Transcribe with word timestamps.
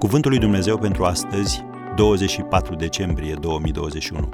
Cuvântul 0.00 0.30
lui 0.30 0.40
Dumnezeu 0.40 0.78
pentru 0.78 1.04
astăzi, 1.04 1.64
24 1.96 2.74
decembrie 2.74 3.34
2021. 3.34 4.28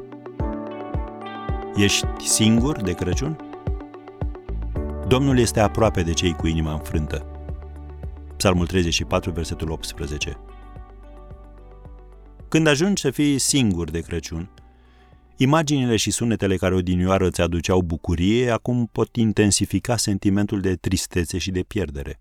Ești 1.77 2.07
singur 2.25 2.83
de 2.83 2.93
Crăciun? 2.93 3.39
Domnul 5.09 5.39
este 5.39 5.61
aproape 5.61 6.03
de 6.03 6.13
cei 6.13 6.33
cu 6.33 6.47
inima 6.47 6.73
înfrântă. 6.73 7.27
Psalmul 8.37 8.67
34, 8.67 9.31
versetul 9.31 9.71
18. 9.71 10.39
Când 12.49 12.67
ajungi 12.67 13.01
să 13.01 13.11
fii 13.11 13.39
singur 13.39 13.91
de 13.91 14.01
Crăciun, 14.01 14.51
imaginile 15.37 15.97
și 15.97 16.11
sunetele 16.11 16.57
care 16.57 16.75
odinioară 16.75 17.27
îți 17.27 17.41
aduceau 17.41 17.81
bucurie 17.81 18.51
acum 18.51 18.89
pot 18.93 19.17
intensifica 19.17 19.97
sentimentul 19.97 20.61
de 20.61 20.75
tristețe 20.75 21.39
și 21.39 21.51
de 21.51 21.63
pierdere. 21.63 22.21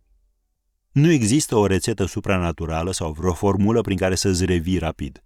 Nu 0.95 1.11
există 1.11 1.55
o 1.55 1.65
rețetă 1.65 2.05
supranaturală 2.05 2.91
sau 2.91 3.11
vreo 3.11 3.33
formulă 3.33 3.81
prin 3.81 3.97
care 3.97 4.15
să-ți 4.15 4.45
revii 4.45 4.77
rapid. 4.77 5.23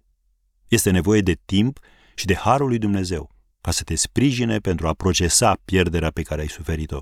Este 0.68 0.90
nevoie 0.90 1.20
de 1.20 1.36
timp 1.44 1.78
și 2.14 2.26
de 2.26 2.34
harul 2.34 2.68
lui 2.68 2.78
Dumnezeu 2.78 3.30
ca 3.60 3.70
să 3.70 3.82
te 3.82 3.94
sprijine 3.94 4.58
pentru 4.58 4.88
a 4.88 4.94
procesa 4.94 5.60
pierderea 5.64 6.10
pe 6.10 6.22
care 6.22 6.40
ai 6.40 6.48
suferit-o. 6.48 7.00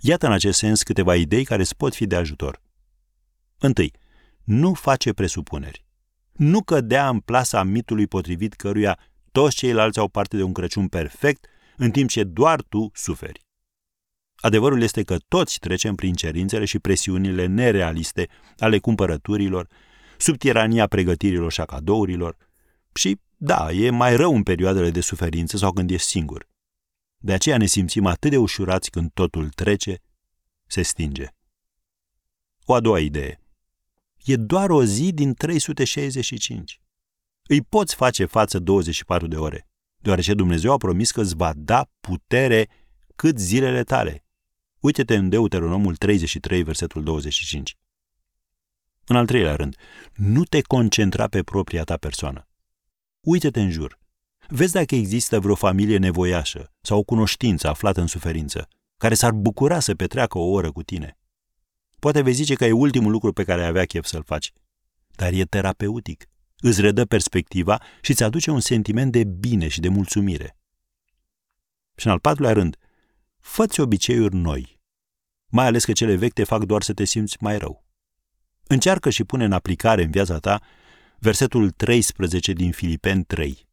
Iată 0.00 0.26
în 0.26 0.32
acest 0.32 0.58
sens 0.58 0.82
câteva 0.82 1.16
idei 1.16 1.44
care 1.44 1.60
îți 1.60 1.76
pot 1.76 1.94
fi 1.94 2.06
de 2.06 2.16
ajutor. 2.16 2.60
Întâi, 3.58 3.92
nu 4.42 4.74
face 4.74 5.12
presupuneri. 5.12 5.84
Nu 6.32 6.62
cădea 6.62 7.08
în 7.08 7.20
plasa 7.20 7.62
mitului 7.62 8.06
potrivit 8.06 8.54
căruia 8.54 8.98
toți 9.32 9.56
ceilalți 9.56 9.98
au 9.98 10.08
parte 10.08 10.36
de 10.36 10.42
un 10.42 10.52
Crăciun 10.52 10.88
perfect, 10.88 11.46
în 11.76 11.90
timp 11.90 12.08
ce 12.08 12.24
doar 12.24 12.62
tu 12.62 12.90
suferi. 12.94 13.40
Adevărul 14.44 14.82
este 14.82 15.02
că 15.02 15.16
toți 15.28 15.58
trecem 15.58 15.94
prin 15.94 16.14
cerințele 16.14 16.64
și 16.64 16.78
presiunile 16.78 17.46
nerealiste 17.46 18.28
ale 18.58 18.78
cumpărăturilor, 18.78 19.68
sub 20.18 20.36
tirania 20.36 20.86
pregătirilor 20.86 21.52
și 21.52 21.60
a 21.60 21.64
cadourilor 21.64 22.36
și, 22.94 23.20
da, 23.36 23.72
e 23.72 23.90
mai 23.90 24.16
rău 24.16 24.34
în 24.34 24.42
perioadele 24.42 24.90
de 24.90 25.00
suferință 25.00 25.56
sau 25.56 25.72
când 25.72 25.90
ești 25.90 26.08
singur. 26.08 26.48
De 27.16 27.32
aceea 27.32 27.56
ne 27.56 27.66
simțim 27.66 28.06
atât 28.06 28.30
de 28.30 28.36
ușurați 28.36 28.90
când 28.90 29.10
totul 29.14 29.48
trece, 29.48 30.00
se 30.66 30.82
stinge. 30.82 31.26
O 32.64 32.74
a 32.74 32.80
doua 32.80 33.00
idee. 33.00 33.40
E 34.24 34.36
doar 34.36 34.70
o 34.70 34.84
zi 34.84 35.12
din 35.12 35.34
365. 35.34 36.80
Îi 37.42 37.62
poți 37.62 37.94
face 37.94 38.24
față 38.24 38.58
24 38.58 39.26
de 39.26 39.36
ore, 39.36 39.68
deoarece 39.96 40.34
Dumnezeu 40.34 40.72
a 40.72 40.76
promis 40.76 41.10
că 41.10 41.20
îți 41.20 41.36
va 41.36 41.52
da 41.56 41.90
putere 42.00 42.68
cât 43.16 43.38
zilele 43.38 43.82
tale, 43.82 44.23
Uite-te 44.84 45.14
în 45.14 45.28
Deuteronomul 45.28 45.96
33, 45.96 46.62
versetul 46.62 47.02
25. 47.02 47.76
În 49.06 49.16
al 49.16 49.26
treilea 49.26 49.56
rând, 49.56 49.76
nu 50.14 50.44
te 50.44 50.60
concentra 50.60 51.28
pe 51.28 51.42
propria 51.42 51.84
ta 51.84 51.96
persoană. 51.96 52.48
Uite-te 53.20 53.60
în 53.60 53.70
jur. 53.70 53.98
Vezi 54.48 54.72
dacă 54.72 54.94
există 54.94 55.40
vreo 55.40 55.54
familie 55.54 55.98
nevoiașă 55.98 56.72
sau 56.80 56.98
o 56.98 57.02
cunoștință 57.02 57.68
aflată 57.68 58.00
în 58.00 58.06
suferință, 58.06 58.68
care 58.96 59.14
s-ar 59.14 59.32
bucura 59.32 59.80
să 59.80 59.94
petreacă 59.94 60.38
o 60.38 60.50
oră 60.50 60.72
cu 60.72 60.82
tine. 60.82 61.18
Poate 61.98 62.22
vei 62.22 62.32
zice 62.32 62.54
că 62.54 62.64
e 62.64 62.72
ultimul 62.72 63.10
lucru 63.10 63.32
pe 63.32 63.44
care 63.44 63.60
ai 63.60 63.68
avea 63.68 63.84
chef 63.84 64.04
să-l 64.04 64.24
faci, 64.24 64.52
dar 65.10 65.32
e 65.32 65.44
terapeutic. 65.44 66.28
Îți 66.56 66.80
redă 66.80 67.04
perspectiva 67.04 67.82
și 68.00 68.10
îți 68.10 68.22
aduce 68.22 68.50
un 68.50 68.60
sentiment 68.60 69.12
de 69.12 69.24
bine 69.24 69.68
și 69.68 69.80
de 69.80 69.88
mulțumire. 69.88 70.56
Și 71.96 72.06
în 72.06 72.12
al 72.12 72.20
patrulea 72.20 72.52
rând, 72.52 72.76
fă 73.38 73.66
obiceiuri 73.76 74.34
noi, 74.34 74.73
mai 75.54 75.66
ales 75.66 75.84
că 75.84 75.92
cele 75.92 76.16
vechi 76.16 76.32
te 76.32 76.44
fac 76.44 76.64
doar 76.64 76.82
să 76.82 76.92
te 76.92 77.04
simți 77.04 77.36
mai 77.40 77.58
rău. 77.58 77.84
Încearcă 78.66 79.10
și 79.10 79.24
pune 79.24 79.44
în 79.44 79.52
aplicare 79.52 80.02
în 80.02 80.10
viața 80.10 80.38
ta 80.38 80.62
versetul 81.18 81.70
13 81.70 82.52
din 82.52 82.72
Filipen 82.72 83.24
3. 83.24 83.68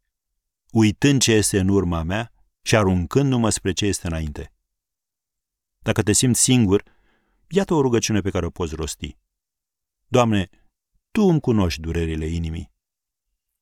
Uitând 0.71 1.21
ce 1.21 1.31
este 1.31 1.59
în 1.59 1.67
urma 1.67 2.03
mea 2.03 2.33
și 2.61 2.75
aruncându-mă 2.75 3.49
spre 3.49 3.71
ce 3.71 3.85
este 3.85 4.07
înainte. 4.07 4.53
Dacă 5.79 6.01
te 6.01 6.11
simți 6.11 6.41
singur, 6.41 6.83
iată 7.47 7.73
o 7.73 7.81
rugăciune 7.81 8.21
pe 8.21 8.29
care 8.29 8.45
o 8.45 8.49
poți 8.49 8.75
rosti. 8.75 9.17
Doamne, 10.07 10.49
Tu 11.11 11.21
îmi 11.21 11.39
cunoști 11.39 11.81
durerile 11.81 12.25
inimii. 12.25 12.71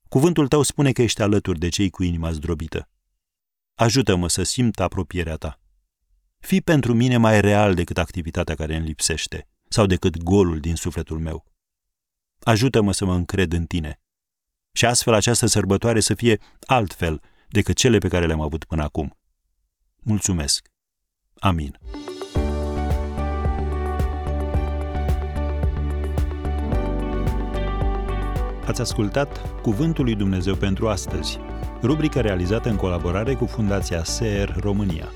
Cuvântul 0.10 0.48
Tău 0.48 0.62
spune 0.62 0.92
că 0.92 1.02
ești 1.02 1.22
alături 1.22 1.60
de 1.60 1.70
cei 1.70 1.90
cu 1.90 2.04
inima 2.04 2.32
zdrobită. 2.32 2.90
Ajută-mă 3.74 4.28
să 4.28 4.44
simt 4.44 4.80
apropierea 4.80 5.36
Ta. 5.36 5.60
Fii 6.40 6.62
pentru 6.62 6.94
mine 6.94 7.18
mai 7.18 7.42
real 7.42 7.74
decât 7.74 7.98
activitatea 7.98 8.56
care 8.56 8.76
îmi 8.76 8.86
lipsește 8.86 9.48
sau 9.68 9.86
decât 9.86 10.18
golul 10.18 10.60
din 10.60 10.76
sufletul 10.76 11.20
meu. 11.20 11.46
Ajută-mă 12.40 12.92
să 12.92 13.06
mă 13.06 13.14
încred 13.14 13.54
în 13.54 13.66
tine. 13.66 14.02
Și 14.72 14.86
astfel 14.86 15.14
această 15.14 15.46
sărbătoare 15.46 16.00
să 16.00 16.14
fie 16.14 16.40
altfel 16.60 17.22
decât 17.48 17.76
cele 17.76 17.98
pe 17.98 18.08
care 18.08 18.26
le-am 18.26 18.42
avut 18.42 18.64
până 18.64 18.84
acum. 18.84 19.18
Mulțumesc. 20.04 20.68
Amin. 21.40 21.80
Ați 28.66 28.82
ascultat 28.82 29.62
Cuvântul 29.62 30.04
lui 30.04 30.16
Dumnezeu 30.16 30.56
pentru 30.56 30.88
astăzi, 30.90 31.38
rubrica 31.82 32.22
realizată 32.22 32.70
în 32.70 32.76
colaborare 32.76 33.36
cu 33.36 33.46
Fundația 33.46 34.04
SER 34.04 34.56
România. 34.60 35.12